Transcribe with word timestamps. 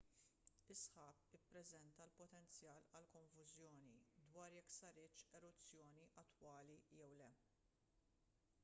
is-sħab 0.75 1.35
ippreżenta 1.37 2.05
l-potenzjal 2.05 2.87
għal 2.95 3.05
konfużjoni 3.17 3.93
dwar 4.31 4.57
jekk 4.57 4.75
saritx 4.79 5.29
eruzzjoni 5.41 6.09
attwali 6.25 6.81
jew 6.99 7.13
le 7.23 7.31